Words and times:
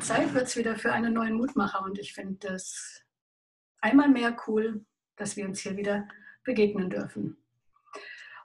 Zeit 0.00 0.34
wird 0.34 0.44
es 0.44 0.56
wieder 0.56 0.76
für 0.76 0.92
einen 0.92 1.14
neuen 1.14 1.34
Mutmacher 1.34 1.82
und 1.82 1.98
ich 1.98 2.12
finde 2.12 2.48
es 2.48 3.02
einmal 3.80 4.08
mehr 4.08 4.36
cool, 4.46 4.84
dass 5.16 5.36
wir 5.36 5.46
uns 5.46 5.60
hier 5.60 5.76
wieder 5.76 6.08
begegnen 6.44 6.90
dürfen. 6.90 7.36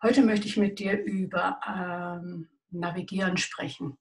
Heute 0.02 0.22
möchte 0.22 0.48
ich 0.48 0.58
mit 0.58 0.80
dir 0.80 0.98
über 1.04 1.60
ähm, 1.68 2.50
Navigieren 2.72 3.38
sprechen. 3.38 3.98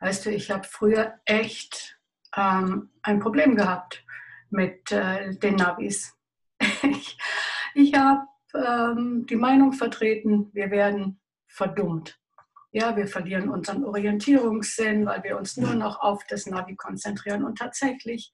Weißt 0.00 0.24
du, 0.26 0.30
ich 0.30 0.50
habe 0.50 0.64
früher 0.64 1.18
echt 1.24 1.98
ähm, 2.36 2.90
ein 3.02 3.20
Problem 3.20 3.56
gehabt 3.56 4.04
mit 4.50 4.92
äh, 4.92 5.36
den 5.36 5.56
Navis. 5.56 6.14
ich 6.82 7.18
ich 7.74 7.94
habe 7.94 8.26
ähm, 8.54 9.26
die 9.26 9.36
Meinung 9.36 9.72
vertreten, 9.72 10.50
wir 10.52 10.70
werden 10.70 11.20
verdummt. 11.46 12.18
Ja, 12.74 12.96
wir 12.96 13.06
verlieren 13.06 13.50
unseren 13.50 13.84
Orientierungssinn, 13.84 15.04
weil 15.04 15.22
wir 15.22 15.36
uns 15.36 15.58
nur 15.58 15.74
noch 15.74 16.00
auf 16.00 16.24
das 16.24 16.46
Navi 16.46 16.74
konzentrieren. 16.74 17.44
Und 17.44 17.58
tatsächlich 17.58 18.32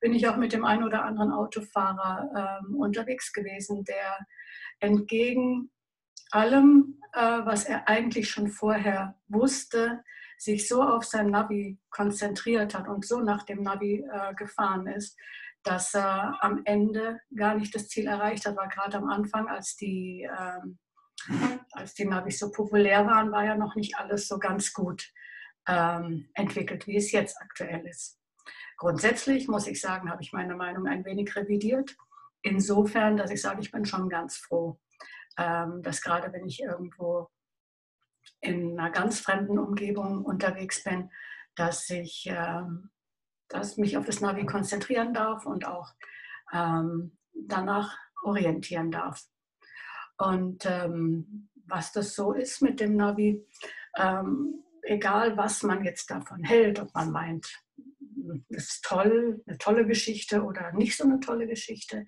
bin 0.00 0.14
ich 0.14 0.28
auch 0.28 0.36
mit 0.36 0.52
dem 0.52 0.64
einen 0.64 0.84
oder 0.84 1.04
anderen 1.04 1.32
Autofahrer 1.32 2.60
ähm, 2.62 2.76
unterwegs 2.76 3.32
gewesen, 3.32 3.82
der 3.84 4.16
entgegen 4.78 5.72
allem, 6.30 7.00
äh, 7.14 7.20
was 7.20 7.64
er 7.64 7.88
eigentlich 7.88 8.30
schon 8.30 8.46
vorher 8.46 9.16
wusste, 9.26 10.04
sich 10.38 10.68
so 10.68 10.82
auf 10.84 11.04
sein 11.04 11.26
Navi 11.26 11.76
konzentriert 11.90 12.74
hat 12.74 12.86
und 12.86 13.04
so 13.04 13.20
nach 13.20 13.42
dem 13.42 13.62
Navi 13.62 14.04
äh, 14.08 14.34
gefahren 14.34 14.86
ist, 14.86 15.18
dass 15.64 15.94
er 15.94 16.38
am 16.42 16.62
Ende 16.64 17.20
gar 17.34 17.56
nicht 17.56 17.74
das 17.74 17.88
Ziel 17.88 18.06
erreicht 18.06 18.46
hat, 18.46 18.56
weil 18.56 18.68
gerade 18.68 18.98
am 18.98 19.10
Anfang, 19.10 19.48
als 19.48 19.74
die 19.74 20.22
ähm, 20.30 20.78
als 21.72 21.94
die 21.94 22.04
Navis 22.04 22.38
so 22.38 22.50
populär 22.50 23.06
waren, 23.06 23.32
war 23.32 23.44
ja 23.44 23.56
noch 23.56 23.74
nicht 23.74 23.96
alles 23.96 24.28
so 24.28 24.38
ganz 24.38 24.72
gut 24.72 25.12
ähm, 25.66 26.28
entwickelt, 26.34 26.86
wie 26.86 26.96
es 26.96 27.12
jetzt 27.12 27.40
aktuell 27.40 27.86
ist. 27.86 28.18
Grundsätzlich 28.76 29.48
muss 29.48 29.66
ich 29.66 29.80
sagen, 29.80 30.10
habe 30.10 30.22
ich 30.22 30.32
meine 30.32 30.54
Meinung 30.54 30.86
ein 30.86 31.04
wenig 31.04 31.34
revidiert. 31.36 31.96
Insofern, 32.42 33.16
dass 33.16 33.30
ich 33.30 33.42
sage, 33.42 33.60
ich 33.60 33.70
bin 33.70 33.84
schon 33.84 34.08
ganz 34.08 34.38
froh, 34.38 34.80
ähm, 35.36 35.82
dass 35.82 36.00
gerade 36.00 36.32
wenn 36.32 36.46
ich 36.46 36.62
irgendwo 36.62 37.28
in 38.40 38.78
einer 38.78 38.90
ganz 38.90 39.20
fremden 39.20 39.58
Umgebung 39.58 40.24
unterwegs 40.24 40.82
bin, 40.82 41.10
dass 41.54 41.90
ich 41.90 42.26
ähm, 42.30 42.90
dass 43.50 43.76
mich 43.76 43.96
auf 43.96 44.06
das 44.06 44.20
Navi 44.20 44.46
konzentrieren 44.46 45.12
darf 45.12 45.44
und 45.44 45.66
auch 45.66 45.92
ähm, 46.52 47.18
danach 47.34 47.98
orientieren 48.22 48.90
darf. 48.90 49.22
Und 50.20 50.66
ähm, 50.66 51.48
was 51.66 51.92
das 51.92 52.14
so 52.14 52.34
ist 52.34 52.60
mit 52.60 52.78
dem 52.78 52.94
Navi, 52.94 53.42
ähm, 53.96 54.62
egal 54.82 55.38
was 55.38 55.62
man 55.62 55.82
jetzt 55.82 56.10
davon 56.10 56.44
hält, 56.44 56.78
ob 56.78 56.92
man 56.94 57.10
meint, 57.10 57.48
das 58.50 58.64
ist 58.64 58.84
toll, 58.84 59.42
eine 59.46 59.56
tolle 59.56 59.86
Geschichte 59.86 60.42
oder 60.42 60.72
nicht 60.72 60.98
so 60.98 61.04
eine 61.04 61.20
tolle 61.20 61.46
Geschichte. 61.46 62.04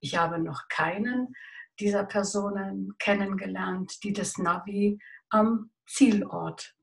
Ich 0.00 0.16
habe 0.16 0.40
noch 0.40 0.66
keinen 0.68 1.32
dieser 1.78 2.04
Personen 2.04 2.96
kennengelernt, 2.98 4.02
die 4.02 4.12
das 4.12 4.36
Navi 4.36 4.98
am 5.30 5.70
Zielort 5.86 6.74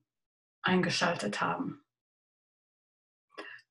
eingeschaltet 0.62 1.42
haben. 1.42 1.84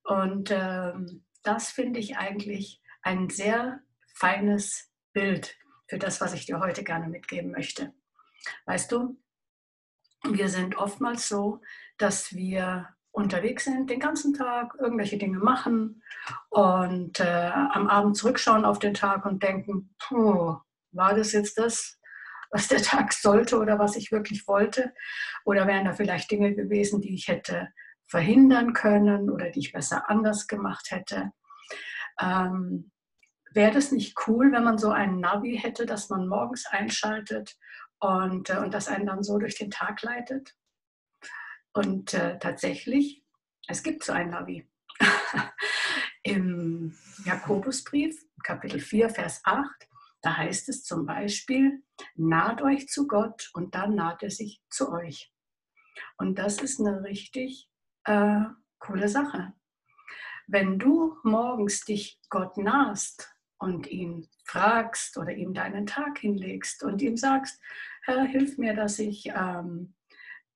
Und 0.04 0.50
ähm, 0.50 1.24
das 1.42 1.70
finde 1.70 1.98
ich 1.98 2.18
eigentlich 2.18 2.82
ein 3.00 3.30
sehr 3.30 3.80
feines 4.14 4.92
Bild 5.14 5.56
für 5.90 5.98
das, 5.98 6.20
was 6.20 6.32
ich 6.32 6.46
dir 6.46 6.60
heute 6.60 6.84
gerne 6.84 7.08
mitgeben 7.08 7.50
möchte. 7.50 7.92
Weißt 8.64 8.92
du, 8.92 9.20
wir 10.22 10.48
sind 10.48 10.76
oftmals 10.76 11.28
so, 11.28 11.60
dass 11.98 12.32
wir 12.32 12.88
unterwegs 13.10 13.64
sind, 13.64 13.90
den 13.90 13.98
ganzen 13.98 14.32
Tag 14.32 14.76
irgendwelche 14.78 15.18
Dinge 15.18 15.38
machen 15.38 16.02
und 16.48 17.18
äh, 17.18 17.50
am 17.72 17.88
Abend 17.88 18.16
zurückschauen 18.16 18.64
auf 18.64 18.78
den 18.78 18.94
Tag 18.94 19.26
und 19.26 19.42
denken, 19.42 19.96
war 20.92 21.14
das 21.14 21.32
jetzt 21.32 21.58
das, 21.58 21.98
was 22.52 22.68
der 22.68 22.82
Tag 22.82 23.12
sollte 23.12 23.58
oder 23.58 23.80
was 23.80 23.96
ich 23.96 24.12
wirklich 24.12 24.46
wollte? 24.46 24.94
Oder 25.44 25.66
wären 25.66 25.86
da 25.86 25.92
vielleicht 25.92 26.30
Dinge 26.30 26.54
gewesen, 26.54 27.00
die 27.00 27.14
ich 27.14 27.26
hätte 27.26 27.68
verhindern 28.06 28.74
können 28.74 29.28
oder 29.28 29.50
die 29.50 29.58
ich 29.58 29.72
besser 29.72 30.08
anders 30.08 30.46
gemacht 30.46 30.92
hätte? 30.92 31.32
Ähm, 32.20 32.92
wäre 33.52 33.72
das 33.72 33.92
nicht 33.92 34.16
cool, 34.26 34.52
wenn 34.52 34.64
man 34.64 34.78
so 34.78 34.90
ein 34.90 35.20
Navi 35.20 35.58
hätte, 35.58 35.86
das 35.86 36.08
man 36.08 36.28
morgens 36.28 36.66
einschaltet 36.66 37.56
und, 37.98 38.50
äh, 38.50 38.58
und 38.58 38.74
das 38.74 38.88
einen 38.88 39.06
dann 39.06 39.22
so 39.22 39.38
durch 39.38 39.56
den 39.56 39.70
Tag 39.70 40.02
leitet? 40.02 40.54
Und 41.72 42.14
äh, 42.14 42.38
tatsächlich, 42.38 43.24
es 43.68 43.82
gibt 43.82 44.04
so 44.04 44.12
ein 44.12 44.30
Navi. 44.30 44.68
Im 46.22 46.96
Jakobusbrief, 47.24 48.20
Kapitel 48.42 48.80
4, 48.80 49.10
Vers 49.10 49.40
8, 49.44 49.88
da 50.22 50.36
heißt 50.36 50.68
es 50.68 50.84
zum 50.84 51.06
Beispiel, 51.06 51.82
naht 52.14 52.60
euch 52.62 52.88
zu 52.88 53.06
Gott 53.06 53.50
und 53.54 53.74
dann 53.74 53.94
naht 53.94 54.22
er 54.22 54.30
sich 54.30 54.62
zu 54.68 54.92
euch. 54.92 55.32
Und 56.18 56.38
das 56.38 56.60
ist 56.60 56.80
eine 56.80 57.02
richtig 57.04 57.70
äh, 58.04 58.40
coole 58.78 59.08
Sache. 59.08 59.54
Wenn 60.46 60.78
du 60.78 61.16
morgens 61.22 61.84
dich 61.84 62.20
Gott 62.28 62.56
nahst 62.56 63.32
und 63.60 63.86
ihn 63.86 64.26
fragst 64.44 65.16
oder 65.18 65.32
ihm 65.32 65.54
deinen 65.54 65.86
Tag 65.86 66.18
hinlegst 66.18 66.82
und 66.82 67.00
ihm 67.02 67.16
sagst, 67.16 67.60
Herr, 68.02 68.24
hilf 68.24 68.58
mir, 68.58 68.74
dass 68.74 68.98
ich 68.98 69.26
ähm, 69.26 69.94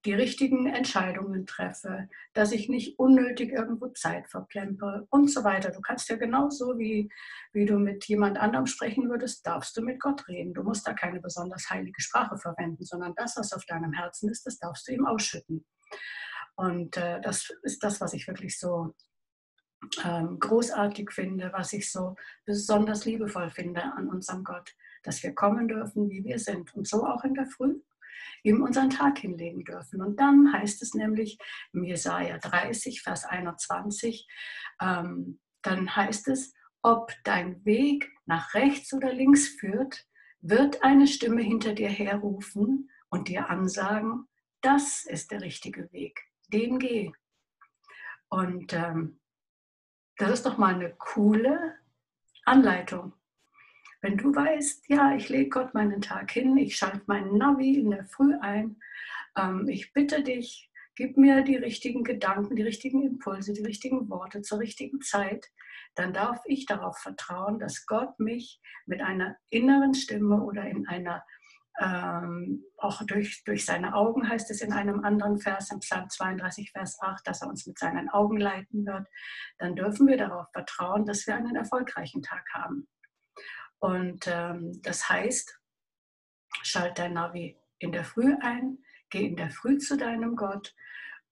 die 0.06 0.15
richtigen 0.15 0.66
Entscheidungen 0.66 1.47
treffe, 1.47 2.09
dass 2.32 2.53
ich 2.53 2.69
nicht 2.69 2.98
unnötig 2.98 3.53
irgendwo 3.53 3.88
Zeit 3.88 4.28
verplempe 4.28 5.06
und 5.10 5.31
so 5.31 5.44
weiter. 5.44 5.70
Du 5.70 5.81
kannst 5.81 6.09
ja 6.09 6.16
genauso 6.16 6.78
wie, 6.78 7.10
wie 7.53 7.66
du 7.66 7.78
mit 7.78 8.04
jemand 8.06 8.38
anderem 8.38 8.66
sprechen 8.66 9.09
würdest, 9.09 9.47
darfst 9.47 9.76
du 9.76 9.82
mit 9.82 10.00
Gott 10.00 10.26
reden. 10.28 10.54
Du 10.54 10.62
musst 10.62 10.87
da 10.87 10.94
keine 10.94 11.20
besonders 11.20 11.70
heilige 11.70 12.00
Sprache 12.00 12.37
verwenden, 12.38 12.84
sondern 12.84 13.14
das, 13.16 13.37
was 13.37 13.53
auf 13.53 13.64
deinem 13.66 13.93
Herzen 13.93 14.31
ist, 14.31 14.47
das 14.47 14.59
darfst 14.59 14.88
du 14.88 14.93
ihm 14.93 15.06
ausschütten. 15.06 15.64
Und 16.56 16.97
äh, 16.97 17.20
das 17.20 17.50
ist 17.62 17.82
das, 17.82 18.00
was 18.00 18.14
ich 18.14 18.26
wirklich 18.26 18.59
so 18.59 18.94
ähm, 20.05 20.39
großartig 20.39 21.11
finde, 21.12 21.50
was 21.53 21.72
ich 21.72 21.91
so 21.91 22.17
besonders 22.45 23.05
liebevoll 23.05 23.50
finde 23.50 23.83
an 23.83 24.09
unserem 24.09 24.45
Gott, 24.45 24.75
dass 25.03 25.22
wir 25.22 25.34
kommen 25.34 25.69
dürfen, 25.69 26.11
wie 26.11 26.25
wir 26.25 26.39
sind 26.39 26.75
und 26.75 26.87
so 26.87 27.06
auch 27.06 27.25
in 27.25 27.34
der 27.34 27.47
Früh 27.47 27.81
ihm 28.43 28.62
unseren 28.62 28.91
Tag 28.91 29.19
hinlegen 29.19 29.65
dürfen. 29.65 30.03
Und 30.03 30.21
dann 30.21 30.53
heißt 30.53 30.83
es 30.83 30.94
nämlich 30.94 31.39
im 31.73 31.84
Jesaja 31.84 32.39
30, 32.39 33.03
Vers 33.03 33.25
21, 33.25 34.28
ähm, 34.81 35.41
dann 35.62 35.97
heißt 35.97 36.28
es, 36.28 36.53
ob 36.83 37.12
dein 37.25 37.65
Weg 37.65 38.12
nach 38.27 38.53
rechts 38.55 38.93
oder 38.93 39.12
links 39.12 39.49
führt, 39.49 40.06
wird 40.43 40.83
eine 40.83 41.06
Stimme 41.06 41.41
hinter 41.41 41.73
dir 41.73 41.89
herrufen 41.89 42.91
und 43.09 43.28
dir 43.28 43.49
ansagen, 43.49 44.28
das 44.61 45.06
ist 45.06 45.31
der 45.31 45.41
richtige 45.41 45.91
Weg, 45.93 46.21
den 46.49 46.78
geh. 46.78 47.12
Und 48.28 48.73
ähm, 48.75 49.21
das 50.16 50.30
ist 50.30 50.47
doch 50.47 50.58
mal 50.58 50.75
eine 50.75 50.91
coole 50.91 51.75
Anleitung. 52.44 53.12
Wenn 54.00 54.19
du 54.19 54.34
weißt, 54.34 54.88
ja, 54.88 55.14
ich 55.14 55.28
lege 55.28 55.48
Gott 55.48 55.75
meinen 55.75 56.02
Tag 56.02 56.30
hin, 56.30 56.56
ich 56.56 56.76
schalte 56.76 57.02
meinen 57.06 57.38
Navi 57.38 57.78
in 57.78 57.91
der 57.91 58.04
Früh 58.04 58.34
ein, 58.41 58.76
ähm, 59.36 59.66
ich 59.69 59.92
bitte 59.92 60.22
dich, 60.22 60.70
gib 60.94 61.16
mir 61.16 61.42
die 61.42 61.56
richtigen 61.56 62.04
Gedanken, 62.04 62.54
die 62.54 62.62
richtigen 62.62 63.02
Impulse, 63.02 63.52
die 63.52 63.64
richtigen 63.64 64.08
Worte 64.10 64.42
zur 64.42 64.60
richtigen 64.60 65.00
Zeit, 65.00 65.50
dann 65.94 66.12
darf 66.12 66.41
ich 66.44 66.66
darauf 66.66 66.98
vertrauen, 66.98 67.58
dass 67.58 67.86
Gott 67.86 68.19
mich 68.20 68.60
mit 68.86 69.00
einer 69.00 69.36
inneren 69.50 69.94
Stimme 69.94 70.42
oder 70.42 70.64
in 70.64 70.86
einer 70.86 71.25
ähm, 71.81 72.65
auch 72.77 73.03
durch, 73.05 73.43
durch 73.45 73.65
seine 73.65 73.95
Augen 73.95 74.29
heißt 74.29 74.51
es 74.51 74.61
in 74.61 74.73
einem 74.73 75.05
anderen 75.05 75.39
Vers, 75.39 75.71
im 75.73 75.81
Psalm 75.81 76.09
32, 76.09 76.71
Vers 76.71 76.99
8, 77.01 77.27
dass 77.27 77.43
er 77.43 77.49
uns 77.49 77.67
mit 77.67 77.79
seinen 77.79 78.09
Augen 78.11 78.38
leiten 78.38 78.87
wird, 78.87 79.09
dann 79.59 79.75
dürfen 79.75 80.06
wir 80.06 80.17
darauf 80.17 80.47
vertrauen, 80.53 81.05
dass 81.05 81.26
wir 81.26 81.35
einen 81.35 81.56
erfolgreichen 81.56 82.23
Tag 82.23 82.47
haben. 82.53 82.87
Und 83.81 84.26
ähm, 84.29 84.81
das 84.82 85.09
heißt, 85.09 85.61
schalt 86.62 86.99
dein 86.99 87.15
Navi 87.15 87.59
in 87.79 87.91
der 87.91 88.05
Früh 88.05 88.35
ein, 88.41 88.79
geh 89.11 89.27
in 89.27 89.37
der 89.37 89.50
Früh 89.50 89.79
zu 89.79 89.97
deinem 89.97 90.37
Gott, 90.37 90.75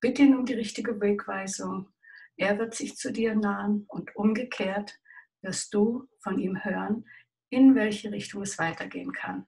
bitte 0.01 0.23
ihn 0.23 0.37
um 0.37 0.45
die 0.45 0.55
richtige 0.55 1.01
Wegweisung. 1.01 1.89
Er 2.37 2.59
wird 2.59 2.75
sich 2.75 2.97
zu 2.97 3.13
dir 3.13 3.37
nahen 3.37 3.85
und 3.89 4.17
umgekehrt 4.17 4.99
wirst 5.41 5.73
du 5.73 6.09
von 6.21 6.39
ihm 6.39 6.65
hören, 6.65 7.07
in 7.49 7.75
welche 7.75 8.11
Richtung 8.11 8.43
es 8.43 8.59
weitergehen 8.59 9.13
kann. 9.13 9.47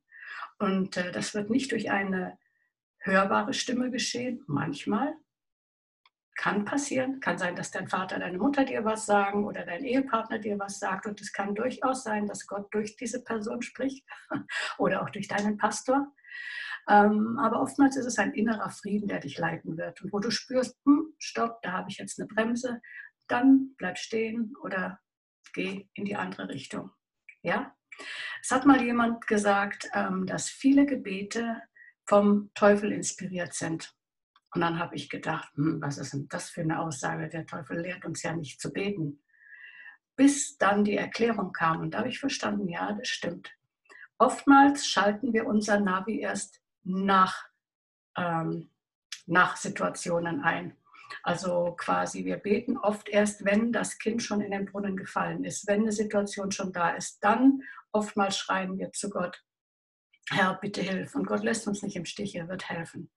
Und 0.58 0.96
äh, 0.96 1.12
das 1.12 1.34
wird 1.34 1.50
nicht 1.50 1.72
durch 1.72 1.90
eine 1.90 2.38
hörbare 2.98 3.54
Stimme 3.54 3.90
geschehen. 3.90 4.42
Manchmal 4.46 5.14
kann 6.36 6.64
passieren. 6.64 7.20
Kann 7.20 7.38
sein, 7.38 7.56
dass 7.56 7.70
dein 7.70 7.88
Vater, 7.88 8.18
deine 8.18 8.38
Mutter 8.38 8.64
dir 8.64 8.84
was 8.84 9.06
sagen 9.06 9.44
oder 9.44 9.64
dein 9.64 9.84
Ehepartner 9.84 10.38
dir 10.38 10.58
was 10.58 10.78
sagt. 10.78 11.06
Und 11.06 11.20
es 11.20 11.32
kann 11.32 11.54
durchaus 11.54 12.02
sein, 12.02 12.26
dass 12.26 12.46
Gott 12.46 12.72
durch 12.72 12.96
diese 12.96 13.22
Person 13.22 13.62
spricht 13.62 14.04
oder 14.78 15.02
auch 15.02 15.10
durch 15.10 15.28
deinen 15.28 15.56
Pastor. 15.56 16.12
Ähm, 16.88 17.38
aber 17.38 17.62
oftmals 17.62 17.96
ist 17.96 18.06
es 18.06 18.18
ein 18.18 18.34
innerer 18.34 18.70
Frieden, 18.70 19.08
der 19.08 19.20
dich 19.20 19.38
leiten 19.38 19.78
wird 19.78 20.02
und 20.02 20.12
wo 20.12 20.18
du 20.18 20.30
spürst, 20.30 20.78
hm, 20.84 21.14
stopp, 21.18 21.62
da 21.62 21.72
habe 21.72 21.88
ich 21.88 21.96
jetzt 21.96 22.20
eine 22.20 22.28
Bremse, 22.28 22.82
dann 23.26 23.74
bleib 23.78 23.96
stehen 23.96 24.54
oder 24.62 25.00
geh 25.54 25.88
in 25.94 26.04
die 26.04 26.16
andere 26.16 26.48
Richtung. 26.50 26.90
Ja? 27.42 27.74
Es 28.42 28.50
hat 28.50 28.66
mal 28.66 28.82
jemand 28.82 29.26
gesagt, 29.26 29.88
ähm, 29.94 30.26
dass 30.26 30.48
viele 30.48 30.86
Gebete 30.86 31.62
vom 32.06 32.50
Teufel 32.54 32.92
inspiriert 32.92 33.54
sind. 33.54 33.94
Und 34.54 34.60
dann 34.60 34.78
habe 34.78 34.94
ich 34.94 35.08
gedacht, 35.08 35.50
hm, 35.54 35.80
was 35.80 35.98
ist 35.98 36.12
denn 36.12 36.28
das 36.28 36.50
für 36.50 36.60
eine 36.60 36.80
Aussage? 36.80 37.28
Der 37.28 37.46
Teufel 37.46 37.80
lehrt 37.80 38.04
uns 38.04 38.22
ja 38.22 38.34
nicht 38.34 38.60
zu 38.60 38.72
beten. 38.72 39.22
Bis 40.16 40.56
dann 40.58 40.84
die 40.84 40.96
Erklärung 40.96 41.52
kam 41.52 41.80
und 41.80 41.92
da 41.92 41.98
habe 41.98 42.08
ich 42.08 42.20
verstanden, 42.20 42.68
ja, 42.68 42.92
das 42.92 43.08
stimmt. 43.08 43.52
Oftmals 44.18 44.86
schalten 44.86 45.32
wir 45.32 45.46
unser 45.46 45.80
Navi 45.80 46.20
erst 46.20 46.60
nach, 46.84 47.48
ähm, 48.16 48.70
nach 49.26 49.56
Situationen 49.56 50.42
ein. 50.42 50.76
Also 51.22 51.74
quasi, 51.76 52.24
wir 52.24 52.36
beten 52.36 52.76
oft 52.76 53.08
erst, 53.08 53.44
wenn 53.44 53.72
das 53.72 53.98
Kind 53.98 54.22
schon 54.22 54.40
in 54.40 54.52
den 54.52 54.66
Brunnen 54.66 54.96
gefallen 54.96 55.44
ist, 55.44 55.66
wenn 55.66 55.82
eine 55.82 55.92
Situation 55.92 56.52
schon 56.52 56.72
da 56.72 56.90
ist. 56.90 57.18
Dann 57.24 57.62
oftmals 57.94 58.36
schreien 58.36 58.78
wir 58.78 58.92
zu 58.92 59.08
Gott, 59.08 59.42
Herr, 60.30 60.58
bitte 60.60 60.82
hilf. 60.82 61.14
Und 61.14 61.26
Gott 61.26 61.42
lässt 61.42 61.66
uns 61.66 61.82
nicht 61.82 61.96
im 61.96 62.04
Stich, 62.04 62.34
er 62.34 62.48
wird 62.48 62.68
helfen. 62.68 63.10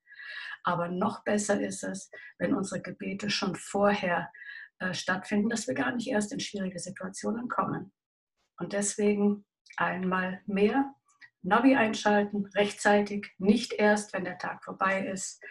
Aber 0.64 0.90
noch 0.90 1.24
besser 1.24 1.60
ist 1.60 1.84
es, 1.84 2.12
wenn 2.38 2.54
unsere 2.54 2.82
Gebete 2.82 3.30
schon 3.30 3.56
vorher 3.56 4.32
äh, 4.80 4.94
stattfinden, 4.94 5.50
dass 5.50 5.68
wir 5.68 5.74
gar 5.74 5.94
nicht 5.94 6.08
erst 6.08 6.32
in 6.32 6.40
schwierige 6.40 6.80
Situationen 6.80 7.48
kommen. 7.48 7.94
Und 8.58 8.74
deswegen 8.74 9.46
einmal 9.78 10.42
mehr 10.46 10.94
Navi 11.42 11.76
einschalten, 11.76 12.48
rechtzeitig, 12.56 13.34
nicht 13.38 13.74
erst, 13.74 14.14
wenn 14.14 14.26
der 14.26 14.38
Tag 14.38 14.64
vorbei 14.64 15.08
ist. 15.08 15.42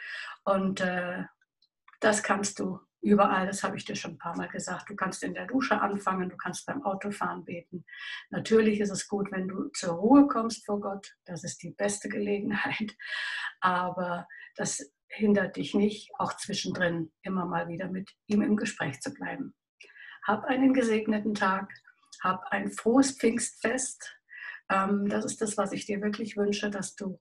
Und 0.45 0.81
äh, 0.81 1.25
das 2.01 2.23
kannst 2.23 2.59
du 2.59 2.81
überall, 3.01 3.47
das 3.47 3.63
habe 3.63 3.77
ich 3.77 3.85
dir 3.85 3.95
schon 3.95 4.13
ein 4.13 4.19
paar 4.19 4.37
Mal 4.37 4.49
gesagt. 4.49 4.91
Du 4.91 4.97
kannst 4.97 5.23
in 5.23 5.35
der 5.35 5.47
Dusche 5.47 5.81
anfangen, 5.81 6.29
du 6.29 6.37
kannst 6.37 6.67
beim 6.67 6.85
Autofahren 6.85 7.45
beten. 7.45 7.85
Natürlich 8.31 8.81
ist 8.81 8.91
es 8.91 9.07
gut, 9.09 9.31
wenn 9.31 9.49
du 9.49 9.69
zur 9.69 9.95
Ruhe 9.95 10.27
kommst 10.27 10.65
vor 10.67 10.81
Gott. 10.81 11.15
Das 11.25 11.45
ist 11.45 11.63
die 11.63 11.71
beste 11.71 12.09
Gelegenheit. 12.09 12.97
Aber 13.61 14.27
das 14.57 14.93
hindert 15.09 15.57
dich 15.57 15.75
nicht, 15.75 16.11
auch 16.19 16.37
zwischendrin 16.37 17.13
immer 17.23 17.47
mal 17.47 17.69
wieder 17.69 17.89
mit 17.89 18.11
ihm 18.27 18.43
im 18.43 18.57
Gespräch 18.57 19.01
zu 19.01 19.13
bleiben. 19.13 19.55
Hab 20.27 20.45
einen 20.45 20.75
gesegneten 20.75 21.35
Tag, 21.35 21.73
hab 22.23 22.45
ein 22.51 22.73
frohes 22.73 23.13
Pfingstfest. 23.13 24.17
Ähm, 24.69 25.09
das 25.09 25.25
ist 25.25 25.41
das, 25.41 25.57
was 25.57 25.73
ich 25.73 25.87
dir 25.87 26.01
wirklich 26.03 26.37
wünsche, 26.37 26.71
dass 26.71 26.97
du 26.97 27.21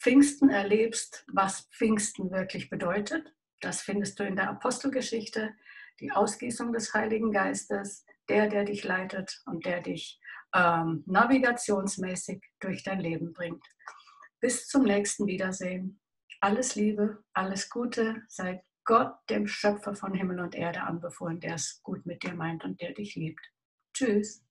Pfingsten 0.00 0.50
erlebst, 0.50 1.24
was 1.32 1.68
Pfingsten 1.72 2.30
wirklich 2.30 2.68
bedeutet 2.68 3.32
das 3.60 3.82
findest 3.82 4.18
du 4.18 4.24
in 4.24 4.36
der 4.36 4.50
Apostelgeschichte, 4.50 5.54
die 6.00 6.12
Ausgießung 6.12 6.72
des 6.72 6.94
Heiligen 6.94 7.32
Geistes, 7.32 8.04
der, 8.28 8.48
der 8.48 8.64
dich 8.64 8.84
leitet 8.84 9.42
und 9.46 9.66
der 9.66 9.80
dich 9.80 10.20
ähm, 10.54 11.02
navigationsmäßig 11.06 12.42
durch 12.60 12.82
dein 12.82 13.00
Leben 13.00 13.32
bringt. 13.32 13.64
Bis 14.40 14.66
zum 14.66 14.84
nächsten 14.84 15.26
Wiedersehen. 15.26 16.00
Alles 16.40 16.74
Liebe, 16.74 17.22
alles 17.34 17.68
Gute, 17.68 18.22
sei 18.28 18.64
Gott, 18.84 19.12
dem 19.28 19.46
Schöpfer 19.46 19.94
von 19.94 20.14
Himmel 20.14 20.40
und 20.40 20.54
Erde, 20.54 20.82
anbefohlen, 20.82 21.38
der 21.38 21.54
es 21.56 21.82
gut 21.82 22.06
mit 22.06 22.22
dir 22.22 22.34
meint 22.34 22.64
und 22.64 22.80
der 22.80 22.92
dich 22.92 23.14
liebt. 23.14 23.44
Tschüss. 23.92 24.42